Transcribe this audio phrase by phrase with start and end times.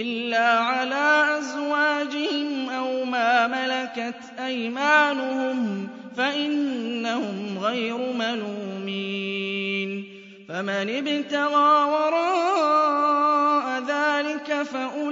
[0.00, 10.04] إلا على أزواجهم أو ما ملكت أيمانهم فإنهم غير ملومين
[10.48, 15.08] فمن ابتغى وراء ذلك فأولئك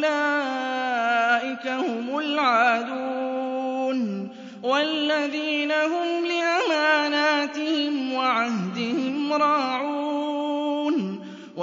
[1.67, 3.55] هم العادون
[4.63, 9.94] والذين هم لأماناتهم وعهدهم راعون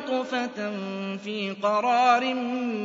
[0.00, 0.72] نطفة
[1.24, 2.34] في قرار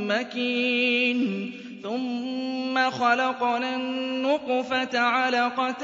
[0.10, 1.52] مكين.
[1.84, 5.84] ثم خلقنا النطفة علقة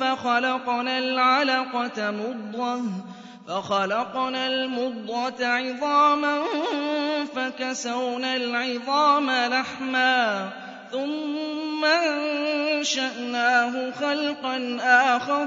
[0.00, 2.82] فخلقنا العلقة مضغة
[3.48, 6.42] فخلقنا المضغة عظاما
[7.34, 10.50] فكسونا العظام لحما
[10.92, 15.46] ثم أنشأناه خلقا آخر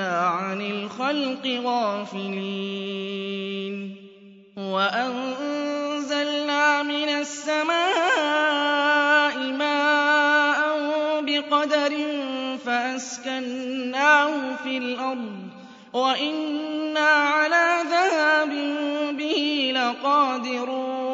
[0.00, 3.22] عن الخلق غافلين
[4.56, 6.32] وأنزلنا
[6.82, 7.82] من السماء
[9.52, 10.60] ماء
[11.22, 11.96] بقدر
[12.64, 15.42] فأسكناه في الأرض
[15.92, 18.50] وإنا على ذهاب
[19.16, 21.12] به لقادرون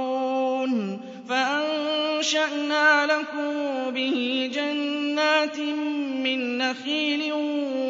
[1.28, 3.54] فأنشأنا لكم
[3.90, 5.07] به جنات
[6.22, 7.32] من نخيل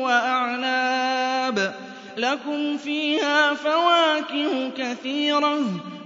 [0.03, 1.75] وأعناب.
[2.16, 5.59] لكم فيها فواكه كثيرة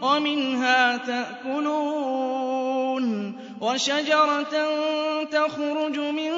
[0.02, 2.62] ومنها تأكلون.
[3.60, 4.68] وشجرة
[5.24, 6.32] تخرج من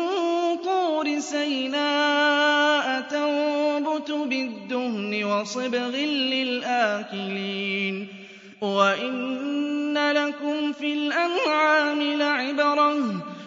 [0.65, 5.97] طور سيناء تنبت بالدهن وصبغ
[6.31, 8.09] للآكلين.
[8.61, 12.95] وإن لكم في الأنعام لعبرة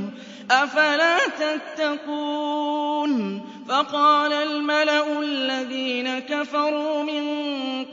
[0.51, 7.23] أَفَلَا تَتَّقُونَ فَقَالَ الْمَلَأُ الَّذِينَ كَفَرُوا مِن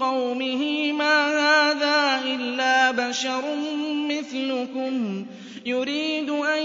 [0.00, 3.42] قَوْمِهِ مَا هَٰذَا إِلَّا بَشَرٌ
[4.10, 5.24] مِّثْلُكُمْ
[5.66, 6.62] يُرِيدُ أَن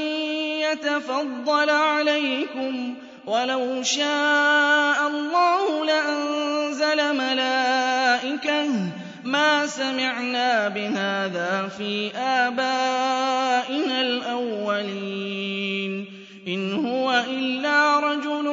[0.65, 2.97] يَتَفَضَّلَ عَلَيْكُمْ ۖ
[3.29, 16.05] وَلَوْ شَاءَ اللَّهُ لَأَنزَلَ مَلَائِكَةً ۚ مَّا سَمِعْنَا بِهَٰذَا فِي آبَائِنَا الْأَوَّلِينَ.
[16.47, 18.43] إِنْ هُوَ إِلَّا رَجُلٌ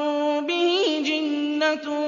[0.48, 2.06] بِهِ جِنَّةٌ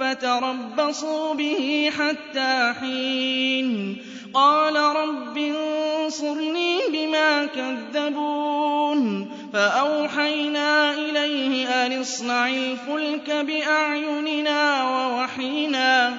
[0.00, 3.96] فَتَرَبَّصُوا بِهِ حَتَّىٰ حِينٍ.
[4.34, 9.30] قَالَ رَبِّ انصُرْنِي بِمَا كَذَّبُونِ.
[9.52, 16.18] فَأَوْحَيْنَا إِلَيْهِ أَنِ اصْنَعِ الْفُلْكَ بِأَعْيُنِنَا وَوَحْيِنَا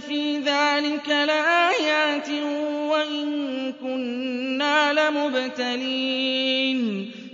[0.00, 2.28] فِي ذَٰلِكَ لَآيَاتٍ
[2.90, 3.28] وَإِن
[3.82, 6.78] كُنَّا لَمُبْتَلِينَ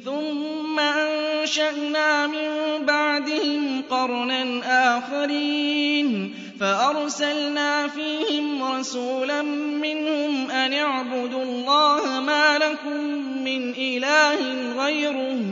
[0.04, 4.60] ثُمَّ أَنشَأْنَا مِن بَعْدِهِمْ قَرْنًا
[4.98, 9.42] آخَرِينَ فَأَرْسَلْنَا فِيهِمْ رَسُولًا
[9.82, 12.96] مِّنْهُمْ أَنِ اعْبُدُوا اللَّهَ مَا لَكُم
[13.44, 14.38] مِّنْ إِلَٰهٍ
[14.84, 15.44] غَيْرُهُ ۖ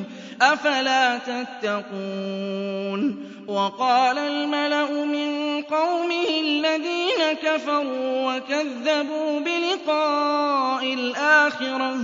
[0.43, 3.03] أَفَلَا تَتَّقُونَ
[3.49, 5.41] وَقَالَ الْمَلَأُ مِن
[5.72, 11.96] قَوْمِهِ الَّذِينَ كَفَرُوا وَكَذَّبُوا بِلِقَاءِ الْآخِرَةِ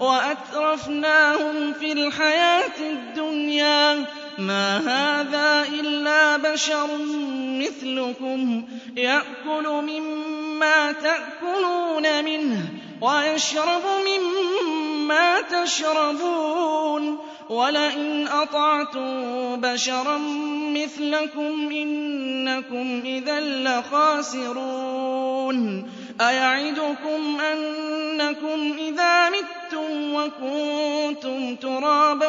[0.00, 4.04] وَأَتْرَفْنَاهُمْ فِي الْحَيَاةِ الدُّنْيَا.
[4.38, 6.86] مَا هَٰذَا إِلَّا بَشَرٌ
[7.62, 8.64] مِّثْلُكُمْ.
[8.96, 12.58] يَأْكُلُ مِمَّا تَأْكُلُونَ مِنْهُ
[13.00, 14.91] وَيَشْرَبُ مِمَّا
[15.40, 17.18] تَشْرَبُونَ
[17.50, 20.18] وَلَئِنْ أَطَعْتُم بَشَرًا
[20.74, 23.40] مِّثْلَكُمْ إِنَّكُمْ إِذًا
[24.20, 24.78] لَّخَاسِرُونَ
[26.20, 32.28] أَيَعِدُكُمْ أَنَّكُمْ إِذَا مِتُّمْ وَكُنتُمْ تُرَابًا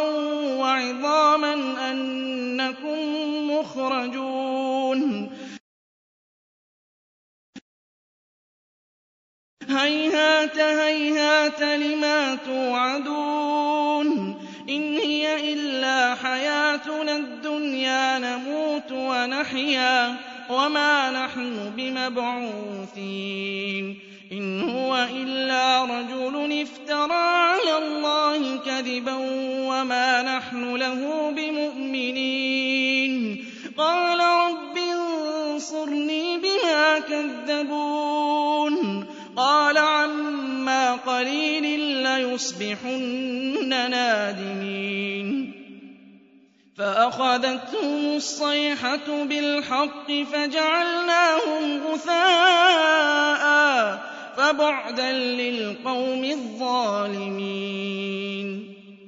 [0.59, 1.53] وَعِظَامًا
[1.91, 2.97] أَنَّكُم
[3.51, 5.29] مُّخْرَجُونَ
[9.69, 14.35] هَيْهَاتَ هَيْهَاتَ لِمَا تُوعَدُونَ
[14.69, 20.15] إِنْ هِيَ إِلَّا حَيَاتُنَا الدُّنْيَا نَمُوتُ وَنَحْيَا
[20.49, 23.05] وَمَا نَحْنُ بِمَبْعُوثِينَ
[24.31, 29.13] إِنْ هُوَ إِلَّا رَجُلٌ افْتَرَىٰ عَلَى اللَّهِ كَذِبًا
[29.69, 33.45] وَمَا نَحْنُ لَهُ بِمُؤْمِنِينَ
[33.77, 45.53] قَالَ رَبِّ انصُرْنِي بِمَا كَذَّبُونِ قَالَ عَمَّا قَلِيلٍ لَّيُصْبِحُنَّ نَادِمِينَ.
[46.77, 53.43] فَأَخَذَتْهُمُ الصَّيْحَةُ بِالْحَقِّ فَجَعَلْنَاهُمْ غُثَاءً
[53.97, 53.99] ۚ
[54.37, 57.53] فَبُعْدًا لِّلْقَوْمِ الظَّالِمِينَ.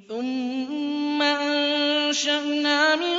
[0.10, 3.18] ثُمَّ أَنشَأْنَا مِن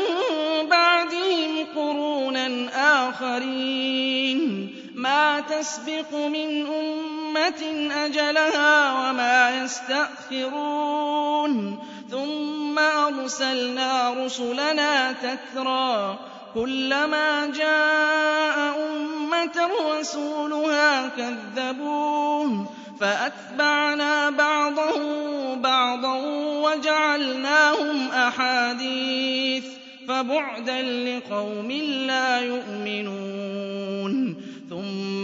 [0.70, 2.68] بَعْدِهِمْ قُرُونًا
[3.08, 4.65] آخَرِينَ.
[5.06, 11.52] مَا تَسْبِقُ مِنْ أُمَّةٍ أَجَلَهَا وَمَا يَسْتَأْخِرُونَ.
[12.10, 16.18] ثُمَّ أَرْسَلْنَا رُسُلَنَا تَتْرَىٰ ۖ
[16.54, 18.58] كُلَّمَا جَاءَ
[18.90, 22.66] أُمَّةً رَّسُولُهَا كَذَّبُوهُ.
[23.00, 26.14] فَأَتْبَعْنَا بَعْضَهُم بَعْضًا
[26.62, 29.68] وَجَعَلْنَاهُمْ أَحَادِيثَ ۚ.
[30.08, 31.70] فَبُعْدًا لِّقَوْمٍ
[32.06, 33.85] لَّا يُؤْمِنُونَ.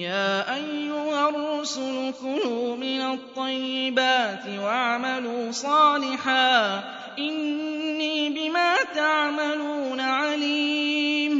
[0.00, 6.78] يَا أَيُّهَا الرُّسُلُ كُلُوا مِنَ الطَّيِّبَاتِ وَاعْمَلُوا صَالِحًا
[7.18, 11.34] إِنِّي بِمَا تَعْمَلُونَ عَلِيمٌ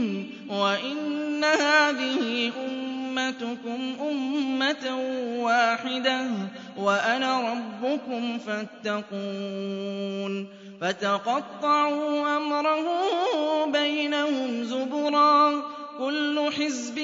[0.51, 4.87] وَإِنَّ هَٰذِهِ أُمَّتُكُمْ أُمَّةً
[5.41, 6.21] وَاحِدَةً
[6.77, 10.33] وَأَنَا رَبُّكُمْ فَاتَّقُونِ
[10.81, 16.95] فَتَقَطَّعُوا أَمْرَهُم بَيْنَهُمْ زُبُرًا ۖ كُلُّ حِزْبٍ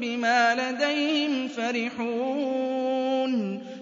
[0.00, 3.32] بِمَا لَدَيْهِمْ فَرِحُونَ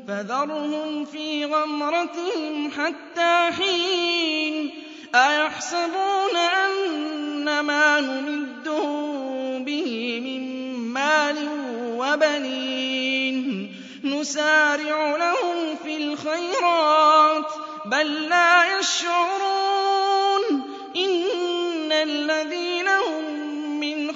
[0.08, 4.70] فَذَرْهُمْ فِي غَمْرَتِهِمْ حَتَّىٰ حِينٍ
[5.14, 10.42] أَيَحْسَبُونَ أَنَّمَا نُمِدُّهُم بِهِ مِن
[10.92, 11.48] مَّالٍ
[12.02, 13.36] وَبَنِينَ
[14.04, 17.46] نُسَارِعُ لَهُمْ فِي الْخَيْرَاتِ
[17.86, 20.42] بَل لَّا يَشْعُرُونَ
[20.96, 22.81] إِنَّ الَّذِينَ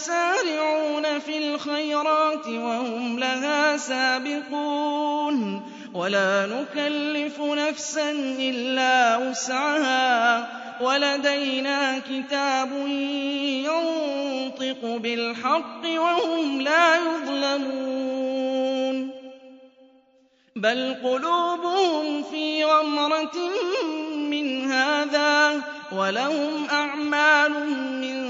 [0.00, 5.62] يُسَارِعُونَ فِي الْخَيْرَاتِ وَهُمْ لَهَا سَابِقُونَ.
[5.94, 10.46] وَلَا نُكَلِّفُ نَفْسًا إِلَّا وُسْعَهَا.
[10.82, 12.72] وَلَدَيْنَا كِتَابٌ
[13.68, 19.10] يَنطِقُ بِالْحَقِّ وَهُمْ لَا يُظْلَمُونَ.
[20.56, 23.36] بَلْ قُلُوبُهُمْ فِي غَمْرَةٍ
[24.16, 27.52] مِّنْ هَٰذَا وَلَهُمْ أَعْمَالٌ
[28.00, 28.29] مِّن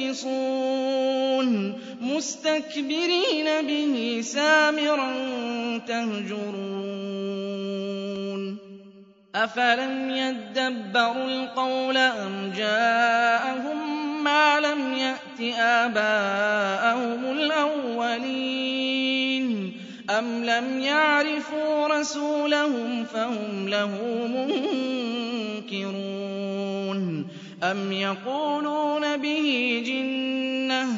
[0.00, 1.48] تَنكِصُونَ
[2.00, 5.10] مُسْتَكْبِرِينَ بِهِ سَامِرًا
[5.78, 7.20] تَهْجُرُونَ
[9.34, 18.90] أَفَلَمْ يَدَّبَّرُوا الْقَوْلَ أَمْ جَاءَهُم مَّا لَمْ يَأْتِ آبَاءَهُمُ الْأَوَّلِينَ
[20.10, 23.90] أَمْ لَمْ يَعْرِفُوا رَسُولَهُمْ فَهُمْ لَهُ
[24.26, 26.39] مُنكِرُونَ
[27.62, 30.88] أَمْ يَقُولُونَ بِهِ جِنَّةٌ ۚ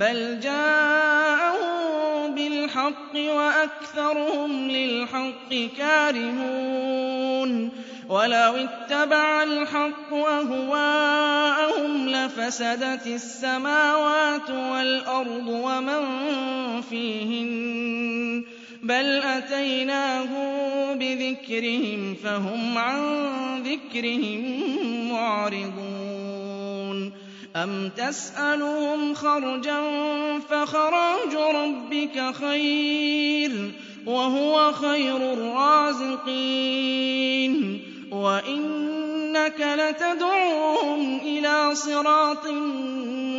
[0.00, 7.70] بَلْ جَاءَهُم بِالْحَقِّ وَأَكْثَرُهُمْ لِلْحَقِّ كَارِهُونَ
[8.08, 16.02] وَلَوِ اتَّبَعَ الْحَقُّ أَهْوَاءَهُمْ لَفَسَدَتِ السَّمَاوَاتُ وَالْأَرْضُ وَمَن
[16.90, 18.46] فِيهِنَّ ۚ
[18.82, 23.02] بَلْ أَتَيْنَاهُم بِذِكْرِهِمْ فَهُمْ عَن
[23.62, 24.42] ذِكْرِهِم
[25.12, 25.99] مُّعْرِضُونَ
[27.56, 29.80] أَمْ تَسْأَلُهُمْ خَرْجًا
[30.50, 33.54] فَخَرَاجُ رَبِّكَ خَيْرٌ ۖ
[34.08, 36.30] وَهُوَ خَيْرُ الرَّازِقِينَ
[38.12, 42.46] وَإِنَّكَ لَتَدْعُوهُمْ إِلَىٰ صِرَاطٍ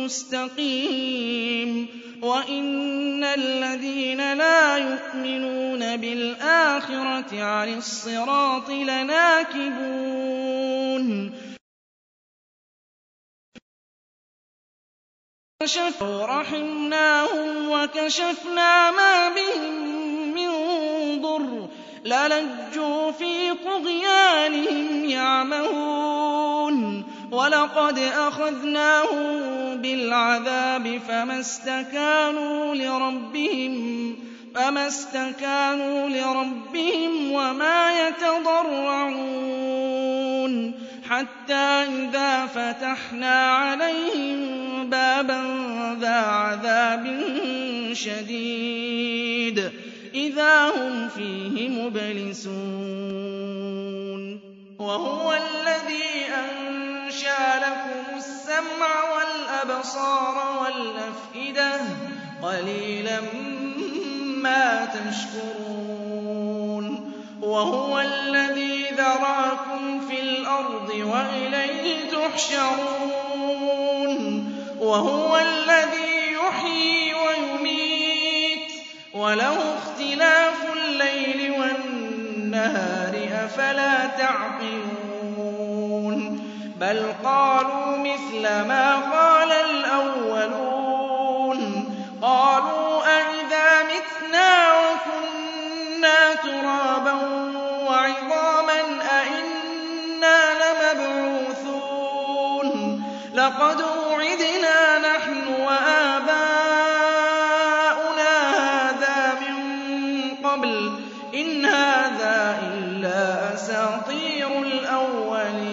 [0.04, 1.86] مُّسْتَقِيمٍ
[2.22, 10.12] وَإِنَّ الَّذِينَ لَا يُؤْمِنُونَ بِالْآخِرَةِ عَنِ الصِّرَاطِ لَنَاكِبُونَ
[16.02, 19.74] رَحِمْنَاهُمْ وَكَشَفْنَا مَا بِهِم
[20.34, 20.50] مِّن
[21.22, 21.68] ضُرٍّ
[22.04, 31.00] لَّلَجُّوا فِي طُغْيَانِهِمْ يَعْمَهُونَ وَلَقَدْ أَخَذْنَاهُم بِالْعَذَابِ
[34.54, 39.22] فَمَا اسْتَكَانُوا لِرَبِّهِمْ وَمَا يَتَضَرَّعُونَ
[41.12, 45.42] حَتَّىٰ إِذَا فَتَحْنَا عَلَيْهِم بَابًا
[46.00, 47.04] ذَا عَذَابٍ
[47.92, 49.70] شَدِيدٍ.
[50.14, 52.52] إِذَا هُمْ فِيهِ مُبْلِسُونَ.
[54.78, 61.78] وَهُوَ الَّذِي أَنشَأَ لَكُمُ السَّمْعَ وَالْأَبْصَارَ وَالْأَفْئِدَةَ ۚ
[62.42, 63.20] قَلِيلًا
[64.42, 66.86] مَّا تَشْكُرُونَ.
[67.42, 73.32] وَهُوَ الَّذِي ذَرَأَكُمْ فِي الْأَرْضِ وَإِلَيْهِ تُحْشَرُونَ
[74.80, 78.72] وَهُوَ الَّذِي يُحْيِي وَيُمِيتُ.
[79.14, 85.32] وَلَهُ اخْتِلَافُ اللَّيْلِ وَالنَّهَارِ ۚ أَفَلَا تَعْقِلُونَ؟
[86.80, 90.82] بَلْ قَالُوا مِثْلَ مَا قَالَ الْأَوَّلُونَ.
[92.22, 94.61] قَالُوا أَإِذَا مِتْنَا
[103.42, 106.42] لَقَدْ وُعِدْنَا نَحْنُ وَآبَاؤُنَا
[108.58, 109.56] هَٰذَا مِن
[110.46, 110.92] قَبْلُ.
[111.34, 115.64] إِنْ هَٰذَا إِلَّا أَسَاطِيرُ الْأَوَّلِينَ.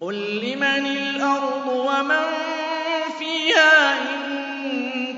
[0.00, 2.26] قُل لِّمَنِ الْأَرْضُ وَمَن
[3.18, 4.14] فِيهَا إِن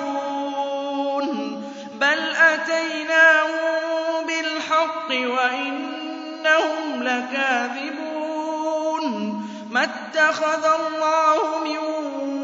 [0.06, 1.28] تُسْحَرُونَ
[2.00, 8.06] بَلْ أَتَيْنَاهُم بِالْحَقِّ وَإِنَّهُمْ لَكَاذِبُونَ.
[9.70, 11.78] مَا اتَّخَذَ اللَّهُ مِن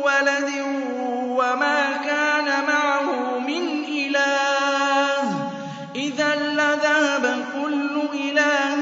[0.05, 0.51] وَلَدٍ
[1.39, 5.35] وَمَا كَانَ مَعَهُ مِنْ إِلَٰهٍ ۚ.
[5.97, 8.77] إِذًا لَّذَهَبَ كُلُّ إِلَٰهٍ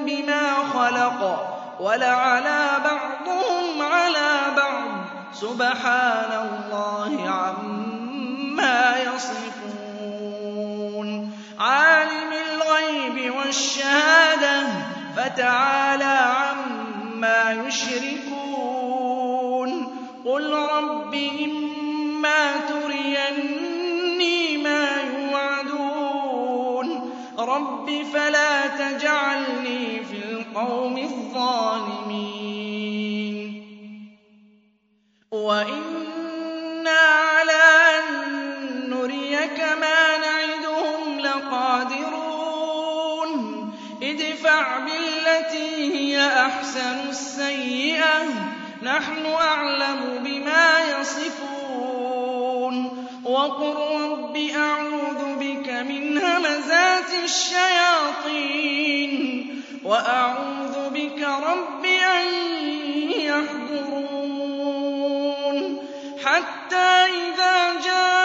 [0.00, 0.44] بِمَا
[0.74, 1.20] خَلَقَ
[1.80, 2.55] وَلَعَلَا بَعْضُهُمْ عَلَىٰ بَعْضٍ ۚ
[5.40, 11.30] سُبْحَانَ اللَّهِ عَمَّا يَصِفُونَ.
[11.58, 14.66] عَالِمِ الْغَيْبِ وَالشَّهَادَةِ
[15.16, 19.86] فَتَعَالَىٰ عَمَّا يُشْرِكُونَ.
[20.26, 24.88] قُل رَّبِّ إِمَّا تُرِيَنِّي مَا
[25.18, 27.10] يُوعَدُونَ.
[27.38, 32.35] رَبِّ فَلَا تَجْعَلْنِي فِي الْقَوْمِ الظَّالِمِينَ.
[35.46, 37.00] وَإِنَّا
[37.30, 37.66] عَلَىٰ
[37.98, 38.04] أَن
[38.90, 42.52] نُّرِيَكَ مَا نَعِدُهُمْ لَقَادِرُونَ
[44.02, 48.30] ادْفَعْ بِالَّتِي هِيَ أَحْسَنُ السَّيِّئَةَ ۚ
[48.82, 52.76] نَحْنُ أَعْلَمُ بِمَا يَصِفُونَ
[53.24, 58.56] وَقُل رَّبِّ أَعُوذُ بِكَ مِنْ هَمَزَاتِ الشَّيَاطِينِ
[59.84, 61.85] وَأَعُوذُ بِكَ رَبِّ
[66.26, 68.15] حَتَّىٰ إِذَا جَاءَ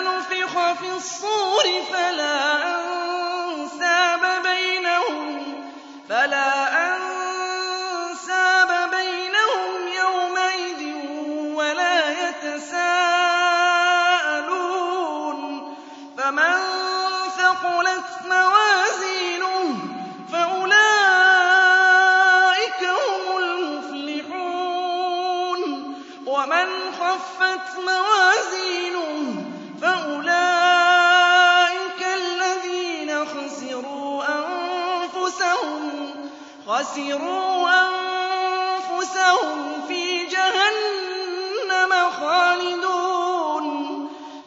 [0.00, 1.64] نُفِخَ فِي الصُّورِ
[6.08, 6.58] فَلَا
[7.96, 10.80] أَنسَابَ بَيْنَهُمْ يَوْمَئِذٍ
[11.54, 12.96] وَلَا يَتَسَاءَلُونَ.
[16.18, 16.56] فَمَن
[17.38, 19.60] ثَقُلَتْ مَوَازِينُهُ
[20.32, 20.80] فَأُولَٰئِكَ
[22.84, 24.40] هُمُ الْمُفْلِحُونَ.
[26.26, 26.68] وَمَنْ
[27.00, 29.29] خَفَّتْ مَوَازِينُهُ
[36.90, 37.68] خَسِرُوا
[38.90, 43.66] أَنفُسَهُمْ فِي جَهَنَّمَ خَالِدُونَ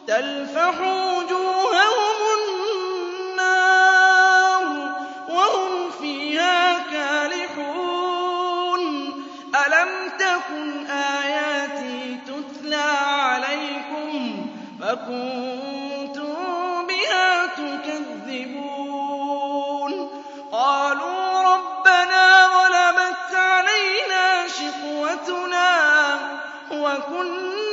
[0.06, 2.18] تَلْفَحُ وُجُوهَهُمُ
[3.30, 4.62] النَّارُ
[5.28, 8.80] وَهُمْ فِيهَا كَالِحُونَ
[9.66, 14.46] أَلَمْ تَكُنْ آيَاتِي تُتْلَىٰ عَلَيْكُمْ
[14.80, 15.63] فَكُنتُم
[26.94, 27.63] وَكُنَّا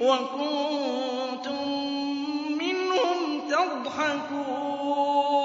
[0.00, 1.68] وَكُنتُم
[2.58, 5.35] مِّنْهُمْ تَضْحَكُونَ.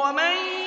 [0.00, 0.59] وَمَن